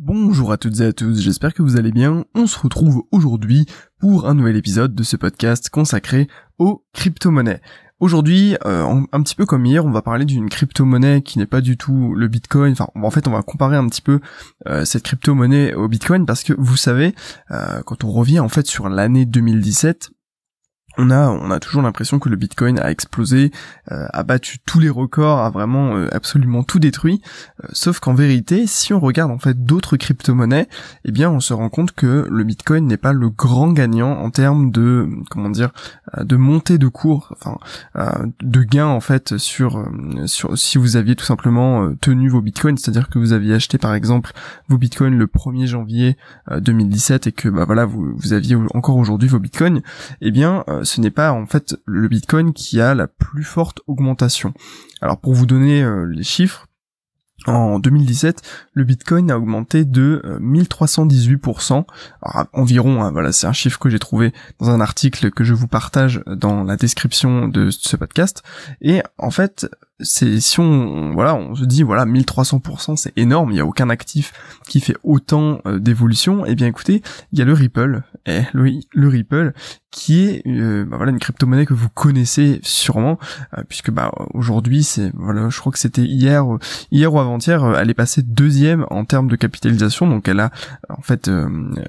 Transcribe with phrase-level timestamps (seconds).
[0.00, 2.24] Bonjour à toutes et à tous, j'espère que vous allez bien.
[2.36, 3.66] On se retrouve aujourd'hui
[3.98, 6.28] pour un nouvel épisode de ce podcast consacré
[6.58, 7.60] aux crypto-monnaies.
[7.98, 11.60] Aujourd'hui, euh, un petit peu comme hier, on va parler d'une crypto-monnaie qui n'est pas
[11.60, 12.70] du tout le Bitcoin.
[12.70, 14.20] Enfin, en fait, on va comparer un petit peu
[14.68, 17.12] euh, cette crypto-monnaie au Bitcoin parce que vous savez,
[17.50, 20.10] euh, quand on revient en fait sur l'année 2017,
[20.98, 23.52] on a on a toujours l'impression que le Bitcoin a explosé,
[23.92, 27.22] euh, a battu tous les records, a vraiment euh, absolument tout détruit.
[27.64, 30.68] Euh, sauf qu'en vérité, si on regarde en fait d'autres crypto-monnaies,
[31.04, 34.30] eh bien on se rend compte que le Bitcoin n'est pas le grand gagnant en
[34.30, 35.70] termes de comment dire
[36.18, 37.58] de montée de cours, enfin
[38.40, 39.86] de gains en fait sur
[40.26, 43.94] sur si vous aviez tout simplement tenu vos Bitcoins, c'est-à-dire que vous aviez acheté par
[43.94, 44.32] exemple
[44.68, 46.16] vos Bitcoins le 1er janvier
[46.50, 49.82] 2017 et que bah voilà vous vous aviez encore aujourd'hui vos Bitcoins,
[50.20, 54.54] eh bien ce n'est pas en fait le Bitcoin qui a la plus forte augmentation.
[55.00, 56.66] Alors pour vous donner euh, les chiffres,
[57.46, 58.42] en 2017,
[58.72, 61.84] le Bitcoin a augmenté de 1318%,
[62.24, 65.54] euh, environ, hein, voilà, c'est un chiffre que j'ai trouvé dans un article que je
[65.54, 68.42] vous partage dans la description de ce podcast.
[68.80, 69.70] Et en fait,
[70.00, 73.90] c'est si on voilà on se dit voilà 1300% c'est énorme il y a aucun
[73.90, 74.32] actif
[74.68, 76.46] qui fait autant euh, d'évolution.
[76.46, 78.02] Et eh bien écoutez il y a le Ripple.
[78.52, 79.54] Le, le Ripple
[79.90, 83.18] qui est euh, bah, voilà une crypto-monnaie que vous connaissez sûrement
[83.56, 86.44] euh, puisque bah aujourd'hui c'est voilà je crois que c'était hier
[86.90, 90.06] hier ou avant-hier elle est passée deuxième en termes de capitalisation.
[90.06, 90.50] Donc elle a
[90.90, 91.30] en fait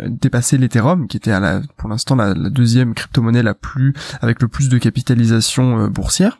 [0.07, 4.41] dépassé l'Ethereum qui était à la pour l'instant la, la, deuxième crypto-monnaie la plus avec
[4.41, 6.39] le plus de capitalisation boursière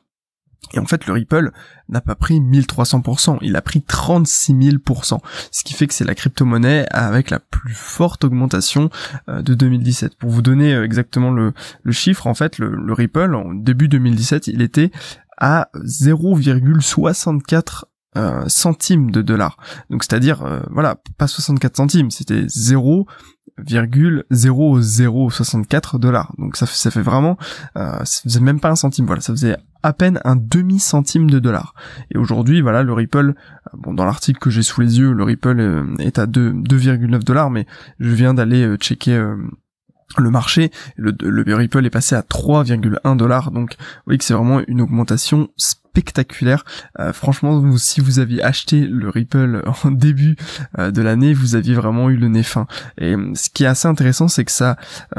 [0.74, 1.52] et en fait, le Ripple
[1.88, 5.20] n'a pas pris 1300%, il a pris 36 000%,
[5.52, 8.90] ce qui fait que c'est la crypto-monnaie avec la plus forte augmentation
[9.30, 10.16] euh, de 2017.
[10.16, 11.54] Pour vous donner euh, exactement le,
[11.92, 14.92] chiffre, en fait, le, Ripple, en début 2017, il était
[15.38, 17.84] à 0,64
[18.18, 19.58] euh, centimes de dollars.
[19.90, 23.08] Donc c'est-à-dire, voilà, pas 64 centimes, c'était 0
[23.66, 26.34] 0,0064 dollars.
[26.38, 27.38] Donc ça, fait vraiment,
[27.78, 29.06] euh, ça faisait même pas un centime.
[29.06, 31.74] Voilà, ça faisait à peine un demi centime de dollar.
[32.12, 33.34] Et aujourd'hui, voilà, le Ripple, euh,
[33.74, 37.50] bon, dans l'article que j'ai sous les yeux, le Ripple euh, est à 2,9 dollars,
[37.50, 37.66] mais
[38.00, 39.18] je viens d'aller checker
[40.18, 44.34] le marché, le, le Ripple est passé à 3,1 dollars, donc vous voyez que c'est
[44.34, 45.50] vraiment une augmentation
[45.90, 46.66] spectaculaire.
[47.00, 50.36] Euh, franchement, si vous aviez acheté le Ripple en début
[50.78, 52.68] euh, de l'année, vous aviez vraiment eu le nez fin.
[52.98, 54.78] Et euh, ce qui est assez intéressant, c'est que ça,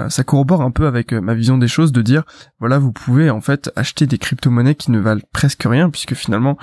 [0.09, 2.25] ça corrobore un peu avec ma vision des choses, de dire,
[2.61, 6.57] voilà, vous pouvez en fait acheter des crypto-monnaies qui ne valent presque rien, puisque finalement,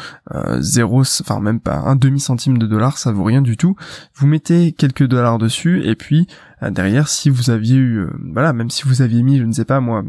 [0.60, 3.76] zéro, enfin même pas un demi centime de dollar, ça vaut rien du tout.
[4.16, 6.28] Vous mettez quelques dollars dessus, et puis
[6.62, 9.80] derrière, si vous aviez eu, voilà, même si vous aviez mis, je ne sais pas
[9.80, 10.04] moi,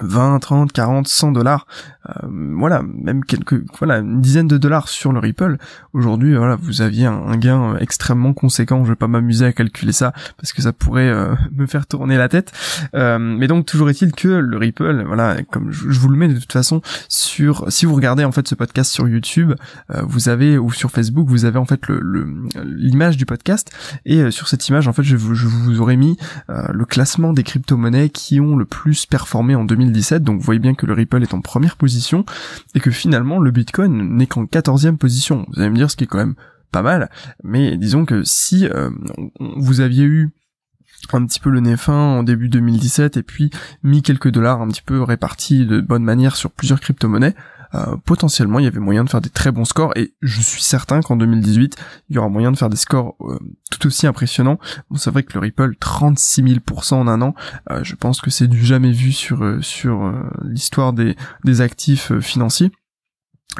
[0.00, 1.66] 20, 30, 40, 100 dollars,
[2.08, 5.58] euh, voilà, même quelques, voilà, une dizaine de dollars sur le Ripple.
[5.92, 8.84] Aujourd'hui, voilà, vous aviez un, gain extrêmement conséquent.
[8.84, 12.16] Je vais pas m'amuser à calculer ça parce que ça pourrait euh, me faire tourner
[12.16, 12.52] la tête.
[12.94, 16.38] Euh, mais donc toujours est-il que le Ripple, voilà, comme je, vous le mets de
[16.38, 19.52] toute façon sur, si vous regardez en fait ce podcast sur YouTube,
[20.02, 23.70] vous avez ou sur Facebook, vous avez en fait le l'image du podcast
[24.04, 26.16] et sur cette image, en fait, je, je vous aurais mis
[26.48, 30.60] le classement des crypto-monnaies qui ont le plus performé en 2000 2017, donc vous voyez
[30.60, 32.24] bien que le Ripple est en première position,
[32.74, 35.46] et que finalement le Bitcoin n'est qu'en 14e position.
[35.52, 36.34] Vous allez me dire ce qui est quand même
[36.70, 37.10] pas mal,
[37.44, 38.90] mais disons que si euh,
[39.38, 40.30] vous aviez eu
[41.12, 43.50] un petit peu le nez fin en début 2017 et puis
[43.82, 47.34] mis quelques dollars un petit peu répartis de bonne manière sur plusieurs crypto-monnaies,
[47.74, 50.62] euh, potentiellement il y avait moyen de faire des très bons scores et je suis
[50.62, 51.76] certain qu'en 2018
[52.08, 53.38] il y aura moyen de faire des scores euh,
[53.70, 54.58] tout aussi impressionnants.
[54.90, 57.34] Bon, c'est vrai que le Ripple 36 000% en un an,
[57.70, 60.12] euh, je pense que c'est du jamais vu sur sur
[60.44, 62.70] l'histoire des des actifs financiers.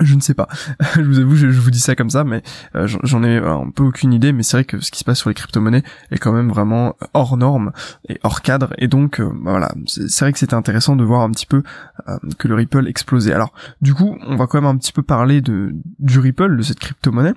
[0.00, 0.48] Je ne sais pas.
[0.96, 2.42] je vous avoue, je, vous dis ça comme ça, mais
[2.74, 4.32] euh, j'en ai un peu aucune idée.
[4.32, 6.96] Mais c'est vrai que ce qui se passe sur les crypto-monnaies est quand même vraiment
[7.14, 7.72] hors norme
[8.08, 8.72] et hors cadre.
[8.78, 11.62] Et donc, euh, bah voilà, c'est vrai que c'était intéressant de voir un petit peu
[12.08, 13.32] euh, que le Ripple explosait.
[13.32, 16.62] Alors, du coup, on va quand même un petit peu parler de du Ripple, de
[16.62, 17.34] cette crypto-monnaie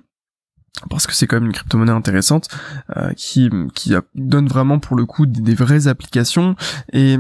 [0.90, 2.50] parce que c'est quand même une crypto-monnaie intéressante
[3.16, 6.58] qui qui donne vraiment pour le coup des, des vraies applications
[6.92, 7.18] et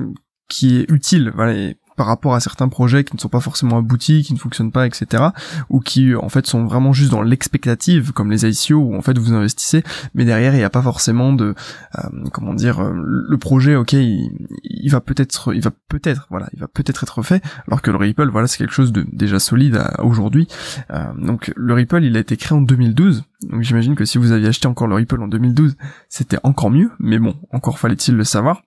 [0.50, 1.54] qui est utile voilà
[1.96, 4.86] par rapport à certains projets qui ne sont pas forcément aboutis, qui ne fonctionnent pas,
[4.88, 5.24] etc.
[5.70, 9.18] ou qui en fait sont vraiment juste dans l'expectative, comme les ICO où en fait
[9.18, 9.84] vous investissez,
[10.14, 11.56] mais derrière il n'y a pas forcément de
[11.98, 12.02] euh,
[12.32, 16.68] comment dire euh, le projet, ok, il, va peut-être, il va peut-être, voilà, il va
[16.68, 20.48] peut-être être fait, alors que le Ripple, voilà, c'est quelque chose de déjà solide aujourd'hui.
[20.92, 23.24] Euh, donc le Ripple, il a été créé en 2012.
[23.50, 25.76] Donc j'imagine que si vous aviez acheté encore le Ripple en 2012,
[26.10, 28.64] c'était encore mieux, mais bon, encore fallait-il le savoir.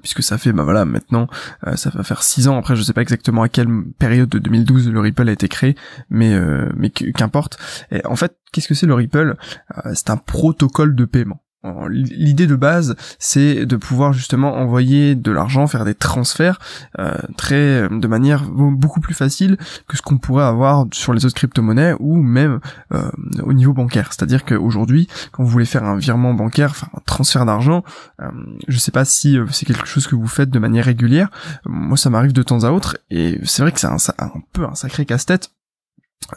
[0.00, 1.28] Puisque ça fait bah voilà maintenant
[1.66, 4.38] euh, ça va faire six ans après je sais pas exactement à quelle période de
[4.38, 5.76] 2012 le Ripple a été créé
[6.10, 7.58] mais euh, mais qu'importe.
[8.04, 9.36] En fait qu'est-ce que c'est le Ripple?
[9.78, 11.42] Euh, c'est un protocole de paiement
[11.88, 16.58] L'idée de base, c'est de pouvoir justement envoyer de l'argent, faire des transferts
[16.98, 19.56] euh, très de manière beaucoup plus facile
[19.88, 22.60] que ce qu'on pourrait avoir sur les autres crypto-monnaies ou même
[22.92, 23.10] euh,
[23.42, 24.12] au niveau bancaire.
[24.12, 27.84] C'est-à-dire qu'aujourd'hui, quand vous voulez faire un virement bancaire, enfin un transfert d'argent,
[28.20, 28.30] euh,
[28.68, 31.30] je sais pas si euh, c'est quelque chose que vous faites de manière régulière.
[31.64, 34.74] Moi, ça m'arrive de temps à autre et c'est vrai que c'est un peu un
[34.74, 35.50] sacré casse-tête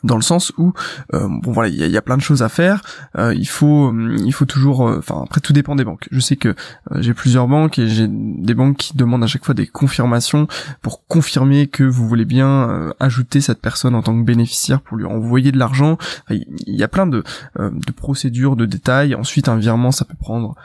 [0.04, 0.74] dans le sens où
[1.14, 2.82] euh, bon voilà il y, a, plein de choses à faire
[3.18, 6.36] euh, il faut il faut toujours euh, enfin après tout dépend des banques je sais
[6.36, 6.56] que
[6.98, 10.48] j'ai plusieurs banques et j'ai des banques qui demandent à chaque fois des confirmations
[10.82, 15.06] pour confirmer que vous voulez bien ajouter cette personne en tant que bénéficiaire pour lui
[15.06, 15.98] envoyer de l'argent
[16.30, 17.24] il y a plein de,
[17.58, 20.56] de procédures de détails ensuite un virement ça peut prendre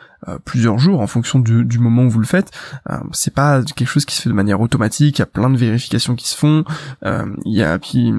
[0.45, 2.51] plusieurs jours en fonction du, du, moment où vous le faites.
[3.13, 5.19] c'est pas quelque chose qui se fait de manière automatique.
[5.19, 6.65] Il y a plein de vérifications qui se font.
[7.03, 8.11] Il y a puis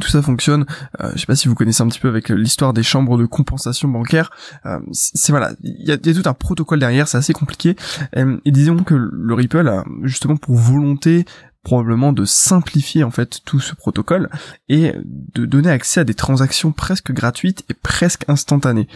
[0.00, 0.66] tout ça fonctionne.
[1.00, 3.26] Euh, je sais pas si vous connaissez un petit peu avec l'histoire des chambres de
[3.26, 4.30] compensation bancaire.
[4.66, 7.76] Euh, c'est voilà, il y a, tout un protocole derrière, c'est assez compliqué.
[8.16, 11.24] Euh, et disons que le Ripple a justement pour volonté
[11.62, 14.30] probablement de simplifier en fait tout ce protocole
[14.68, 18.88] et de donner accès à des transactions presque gratuites et presque instantanées.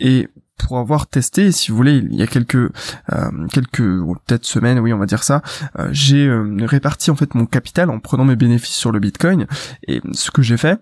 [0.00, 0.28] Et
[0.58, 4.92] pour avoir testé, si vous voulez, il y a quelques euh, quelques peut-être semaines, oui,
[4.92, 5.42] on va dire ça,
[5.78, 9.46] euh, j'ai euh, réparti en fait mon capital en prenant mes bénéfices sur le Bitcoin.
[9.86, 10.80] Et ce que j'ai fait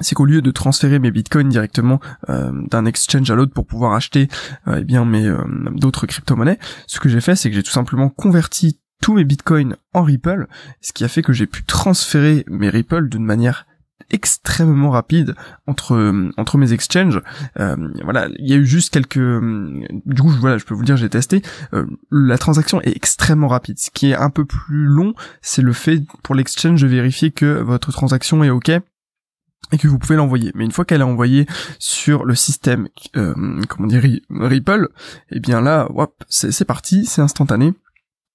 [0.00, 4.28] c'est qu'au lieu de transférer mes bitcoins directement d'un exchange à l'autre pour pouvoir acheter
[4.74, 5.30] eh bien mes
[5.72, 9.76] d'autres crypto-monnaies, ce que j'ai fait c'est que j'ai tout simplement converti tous mes bitcoins
[9.92, 10.46] en Ripple,
[10.80, 13.66] ce qui a fait que j'ai pu transférer mes Ripple d'une manière
[14.10, 15.34] extrêmement rapide
[15.66, 17.20] entre entre mes exchanges.
[17.58, 19.18] Euh, voilà, il y a eu juste quelques.
[19.18, 21.42] Du coup, voilà, je peux vous dire, j'ai testé.
[21.74, 23.78] Euh, la transaction est extrêmement rapide.
[23.78, 27.60] Ce qui est un peu plus long, c'est le fait pour l'exchange de vérifier que
[27.60, 28.70] votre transaction est ok
[29.72, 30.52] et que vous pouvez l'envoyer.
[30.54, 31.46] Mais une fois qu'elle est envoyée
[31.78, 33.34] sur le système, euh,
[33.68, 34.88] comment dire, Ripple,
[35.30, 37.72] eh bien là, hop, c'est parti, c'est instantané,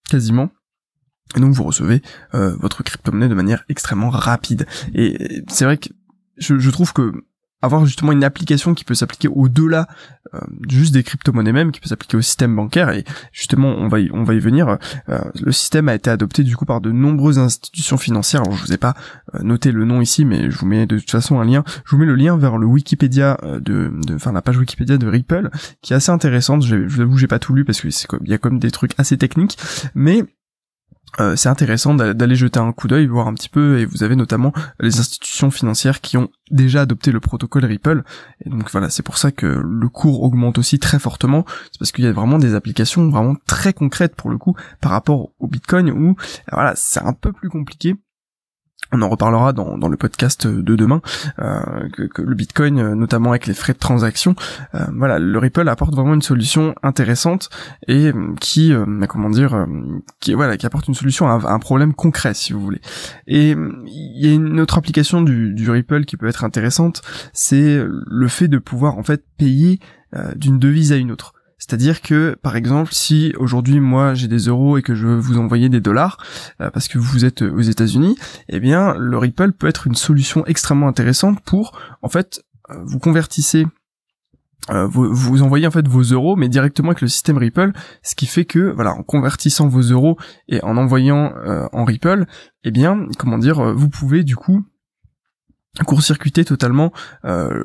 [0.10, 0.50] quasiment.
[1.36, 2.02] Et donc vous recevez
[2.34, 4.66] euh, votre crypto-monnaie de manière extrêmement rapide.
[4.94, 5.90] Et c'est vrai que
[6.38, 7.12] je, trouve que
[7.64, 9.88] avoir justement une application qui peut s'appliquer au-delà
[10.36, 10.40] euh,
[10.70, 14.12] juste des crypto-monnaies même, qui peut s'appliquer au système bancaire, et justement on va y,
[14.14, 14.78] on va y venir,
[15.10, 18.64] euh, le système a été adopté du coup par de nombreuses institutions financières, alors je
[18.64, 18.94] vous ai pas
[19.42, 21.98] noté le nom ici, mais je vous mets de toute façon un lien, je vous
[21.98, 25.50] mets le lien vers le Wikipédia de, enfin la page Wikipédia de Ripple,
[25.82, 28.30] qui est assez intéressante, je vous avoue j'ai pas tout lu parce que c'est il
[28.30, 29.58] y a comme des trucs assez techniques,
[29.96, 30.26] mais
[31.20, 34.16] euh, c'est intéressant d'aller jeter un coup d'œil, voir un petit peu, et vous avez
[34.16, 38.04] notamment les institutions financières qui ont déjà adopté le protocole Ripple,
[38.46, 41.92] et donc voilà, c'est pour ça que le cours augmente aussi très fortement, c'est parce
[41.92, 45.48] qu'il y a vraiment des applications vraiment très concrètes pour le coup par rapport au
[45.48, 46.16] Bitcoin où
[46.52, 47.96] voilà, c'est un peu plus compliqué,
[48.92, 51.02] on en reparlera dans, dans le podcast de demain,
[51.40, 54.36] euh, que, le Bitcoin, euh, notamment avec les frais de transaction,
[54.76, 57.50] euh, voilà, le Ripple apporte vraiment une solution intéressante
[57.88, 58.74] et qui,
[59.10, 59.66] comment dire,
[60.20, 62.82] qui voilà, qui apporte une solution à, un problème concret, si vous voulez.
[63.28, 67.02] Et il y a une autre application du, du Ripple qui peut être intéressante,
[67.34, 69.80] c'est le fait de pouvoir en fait payer
[70.36, 71.34] d'une devise à une autre.
[71.58, 75.40] C'est-à-dire que, par exemple, si aujourd'hui moi j'ai des euros et que je veux vous
[75.40, 76.18] envoyer des dollars
[76.62, 78.16] euh, parce que vous êtes aux États-Unis,
[78.50, 83.00] eh bien le Ripple peut être une solution extrêmement intéressante pour, en fait, euh, vous
[83.00, 83.66] convertissez
[84.70, 87.72] euh, vous, vous, envoyez en fait vos euros mais directement avec le système Ripple
[88.04, 90.18] ce qui fait que voilà en convertissant vos euros
[90.50, 91.32] et en envoyant
[91.72, 92.26] en Ripple
[92.66, 94.66] eh bien comment dire vous pouvez du coup
[95.84, 96.92] court-circuiter totalement
[97.26, 97.64] euh,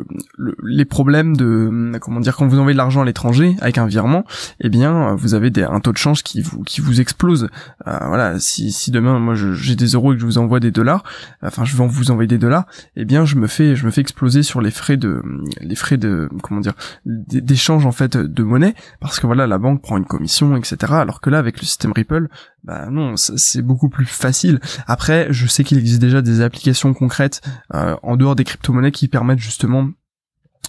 [0.63, 4.25] les problèmes de comment dire quand vous envoyez de l'argent à l'étranger avec un virement
[4.61, 7.49] eh bien vous avez des, un taux de change qui vous qui vous explose
[7.87, 10.71] euh, voilà si, si demain moi j'ai des euros et que je vous envoie des
[10.71, 11.05] dollars
[11.43, 12.67] enfin je vais vous envoyer des dollars
[12.97, 15.23] eh bien je me fais je me fais exploser sur les frais de
[15.61, 16.75] les frais de comment dire
[17.07, 21.21] d'échange en fait de monnaie parce que voilà la banque prend une commission etc alors
[21.21, 22.29] que là avec le système Ripple
[22.65, 24.61] bah non, c'est beaucoup plus facile.
[24.87, 27.41] Après, je sais qu'il existe déjà des applications concrètes
[27.75, 29.89] euh, en dehors des crypto-monnaies qui permettent justement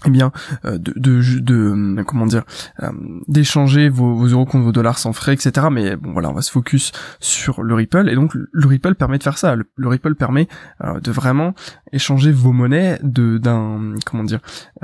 [0.05, 0.31] eh bien
[0.65, 0.93] euh, de,
[1.39, 2.43] de, euh, comment dire
[3.27, 6.41] d'échanger vos, vos, euros contre vos dollars sans frais etc mais bon voilà on va
[6.41, 8.09] se focus sur le Ripple.
[8.09, 9.55] Et donc le Ripple permet de faire ça.
[9.55, 10.47] Le, Ripple permet
[10.81, 11.53] de vraiment
[11.91, 14.39] échanger vos monnaies de d'un comment dire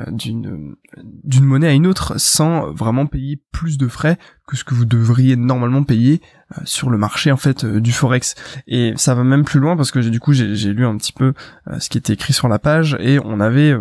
[0.08, 0.75] d'une
[1.24, 4.86] d'une monnaie à une autre sans vraiment payer plus de frais que ce que vous
[4.86, 6.22] devriez normalement payer
[6.63, 8.36] sur le marché en fait du forex.
[8.68, 11.34] Et ça va même plus loin parce que du coup j'ai lu un petit peu
[11.77, 13.75] ce qui était écrit sur la page et on avait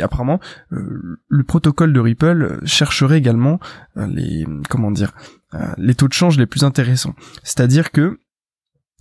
[0.00, 0.40] apparemment
[0.70, 3.60] le protocole de Ripple chercherait également
[3.96, 5.12] les comment dire
[5.76, 7.14] les taux de change les plus intéressants.
[7.42, 8.18] C'est-à-dire que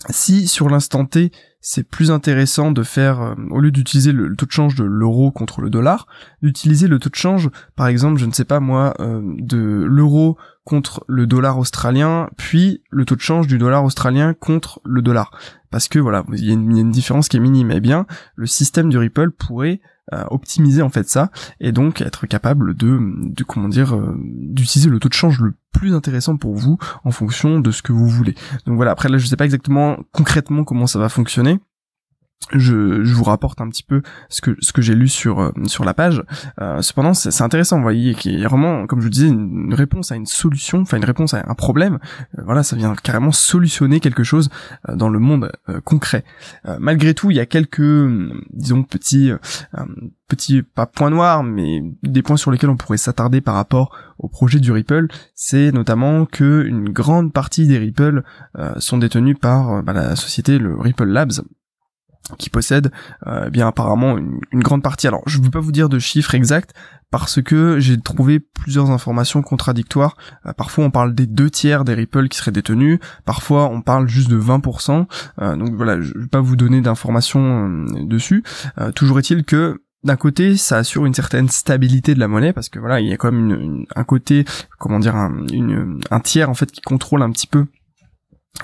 [0.09, 4.45] si sur l'instant T, c'est plus intéressant de faire, euh, au lieu d'utiliser le, taux
[4.45, 6.07] de change de l'euro contre le dollar,
[6.41, 10.37] d'utiliser le taux de change, par exemple, je ne sais pas moi, euh, de l'euro
[10.63, 15.31] contre le dollar australien, puis le taux de change du dollar australien contre le dollar.
[15.71, 17.71] Parce que voilà, il y, a une, différence qui est minime.
[17.71, 18.05] Eh bien,
[18.35, 19.81] le système du Ripple pourrait
[20.13, 24.99] euh, optimiser en fait ça et donc être capable de, de comment dire d'utiliser le
[24.99, 28.35] taux de change le plus intéressant pour vous en fonction de ce que vous voulez.
[28.65, 31.59] Donc voilà, après là je sais pas exactement concrètement comment ça va fonctionner,
[32.51, 35.51] je, je, vous rapporte un petit peu ce que ce que j'ai lu sur euh,
[35.65, 36.23] sur la page.
[36.61, 39.73] Euh, cependant, c'est intéressant, vous voyez, qu'il y a vraiment, comme je vous disais, une,
[39.73, 41.99] réponse à une solution, enfin une réponse à un problème.
[42.37, 44.49] Euh, voilà, ça vient carrément solutionner quelque chose
[44.87, 45.51] dans le monde
[45.83, 46.23] concret.
[46.79, 47.81] malgré tout, il y a quelques,
[48.51, 49.31] disons, petits
[50.27, 54.27] petits pas points noirs, mais des points sur lesquels on pourrait s'attarder par rapport au
[54.27, 55.07] projet du Ripple.
[55.35, 58.23] C'est notamment que une grande partie des Ripple
[58.77, 61.41] sont détenus par bah, la société le Ripple Labs
[62.37, 62.91] qui possède
[63.27, 65.07] euh, bien apparemment une, grande partie.
[65.07, 66.73] Alors je ne veux pas vous dire de chiffres exacts
[67.11, 70.15] parce que j'ai trouvé plusieurs informations contradictoires.
[70.45, 74.07] Euh, parfois on parle des deux tiers des Ripple qui seraient détenus, parfois on parle
[74.07, 75.05] juste de 20%.
[75.41, 78.43] Euh, donc voilà, je vais pas vous donner d'informations dessus.
[78.95, 82.77] toujours est-il que d'un côté, ça assure une certaine stabilité de la monnaie parce que
[82.77, 84.43] voilà, il y a quand même un côté,
[84.77, 87.67] comment dire, un tiers en fait qui contrôle un petit peu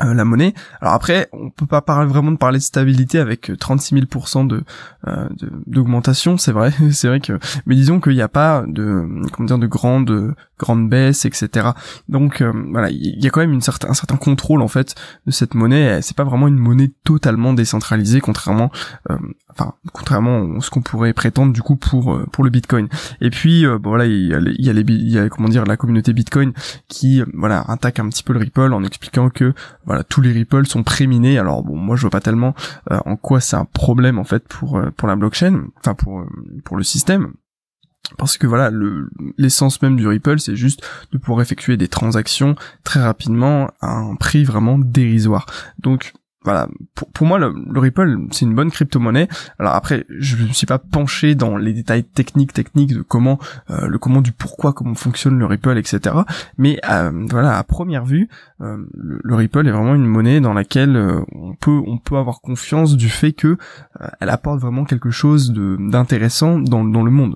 [0.03, 0.53] euh, la monnaie.
[0.81, 4.45] Alors après, on peut pas parler vraiment de parler de stabilité avec 36 euh, 000%
[4.45, 4.63] de
[5.07, 5.27] euh,
[5.65, 9.03] d'augmentation, c'est vrai, c'est vrai que, mais disons qu'il n'y a pas de
[9.33, 11.69] comment dire de grandes grandes baisses, etc.
[12.07, 14.93] Donc voilà, il y a quand même une certain, un certain contrôle en fait
[15.25, 16.01] de cette monnaie.
[16.03, 18.69] C'est pas vraiment une monnaie totalement décentralisée, contrairement,
[19.49, 22.89] enfin contrairement à ce qu'on pourrait prétendre du coup pour pour le Bitcoin.
[23.21, 25.65] Et puis bon, voilà, il y a, y a les, il y a comment dire
[25.65, 26.53] la communauté Bitcoin
[26.89, 29.53] qui voilà attaque un petit peu le Ripple en expliquant que
[29.85, 31.37] voilà, tous les ripples sont préminés.
[31.37, 32.53] Alors bon, moi je vois pas tellement
[32.91, 36.19] euh, en quoi c'est un problème en fait pour euh, pour la blockchain, enfin pour
[36.19, 36.27] euh,
[36.63, 37.33] pour le système.
[38.17, 38.71] Parce que voilà,
[39.37, 44.15] l'essence même du Ripple, c'est juste de pouvoir effectuer des transactions très rapidement à un
[44.15, 45.45] prix vraiment dérisoire.
[45.77, 49.27] Donc voilà, pour, pour moi le, Ripple c'est une bonne crypto-monnaie.
[49.57, 53.87] Alors après, je ne suis pas penché dans les détails techniques techniques de comment euh,
[53.87, 56.15] le comment du pourquoi comment fonctionne le Ripple etc.
[56.57, 58.29] Mais euh, voilà, à première vue,
[58.61, 60.97] euh, le, Ripple est vraiment une monnaie dans laquelle
[61.33, 63.57] on peut on peut avoir confiance du fait que
[64.19, 67.35] elle apporte vraiment quelque chose d'intéressant dans dans le monde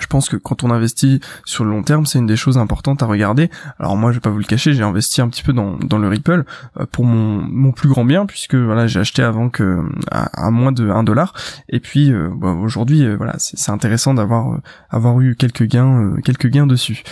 [0.00, 3.02] je pense que quand on investit sur le long terme, c'est une des choses importantes
[3.02, 3.50] à regarder.
[3.78, 5.98] Alors moi, je vais pas vous le cacher, j'ai investi un petit peu dans, dans
[5.98, 6.44] le Ripple
[6.80, 10.72] euh, pour mon, mon plus grand bien, puisque voilà, j'ai acheté avant que à, moins
[10.72, 11.34] de 1 dollar.
[11.68, 16.48] Et puis euh, bah, aujourd'hui, euh, voilà, c'est intéressant d'avoir avoir eu quelques gains, quelques
[16.48, 17.02] gains dessus.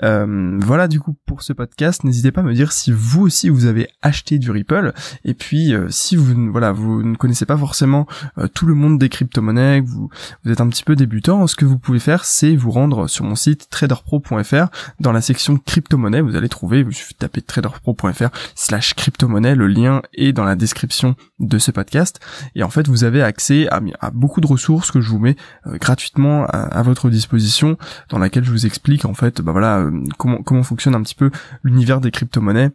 [0.00, 2.02] voilà du coup pour ce podcast.
[2.02, 4.92] N'hésitez pas à me dire si vous aussi vous avez acheté du Ripple.
[5.24, 8.06] Et puis si vous voilà, vous ne connaissez pas forcément
[8.54, 10.08] tout le monde des crypto-monnaies, vous
[10.44, 13.24] vous êtes un petit peu débutant, ce que vous pouvez faire c'est vous rendre sur
[13.24, 14.66] mon site traderpro.fr
[15.00, 20.02] dans la section crypto-monnaie, vous allez trouver, vous suffit taper traderpro.fr slash crypto-monnaie, le lien
[20.14, 22.20] est dans la description de ce podcast,
[22.54, 25.36] et en fait vous avez accès à, beaucoup de ressources que je vous mets
[25.66, 27.76] euh, gratuitement à, votre disposition,
[28.08, 31.14] dans laquelle je vous explique en fait, bah voilà, euh, comment, comment fonctionne un petit
[31.14, 31.30] peu
[31.62, 32.70] l'univers des crypto-monnaies,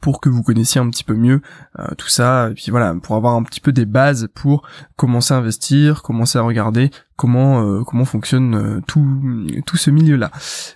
[0.00, 1.42] pour que vous connaissiez un petit peu mieux
[1.78, 2.48] euh, tout ça.
[2.50, 4.66] Et puis voilà pour avoir un petit peu des bases pour
[4.96, 10.16] commencer à investir commencer à regarder comment euh, comment fonctionne euh, tout tout ce milieu
[10.16, 10.30] là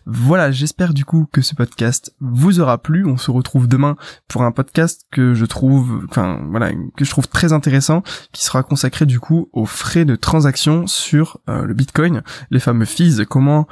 [0.06, 3.06] voilà j'espère du coup que ce podcast vous aura plu.
[3.06, 3.96] On se retrouve demain
[4.28, 8.02] pour un podcast que je trouve enfin voilà que je trouve très intéressant
[8.32, 13.24] qui sera consacré du coup aux frais de transaction sur le bitcoin les fameux fees
[13.28, 13.66] comment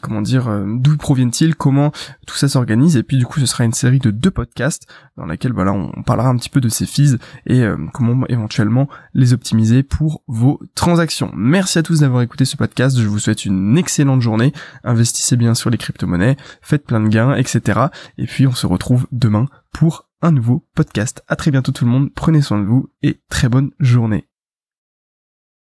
[0.00, 1.92] comment dire d'où proviennent-ils comment
[2.26, 2.96] tout ça s'organise.
[2.96, 6.02] Et puis du coup ce sera une série de deux podcasts dans laquelle voilà on
[6.02, 10.60] parlera un petit peu de ces fees et euh, comment éventuellement les optimiser pour vos
[10.74, 11.30] transactions.
[11.34, 12.96] Merci à tous d'avoir écouté ce podcast.
[12.96, 14.52] Je vous souhaite une excellente journée.
[14.84, 17.86] Investissez bien sur les crypto-monnaies, faites plein de gains, etc.
[18.18, 21.24] Et puis on se retrouve demain pour un nouveau podcast.
[21.26, 22.10] À très bientôt tout le monde.
[22.14, 24.31] Prenez soin de vous et très bonne journée.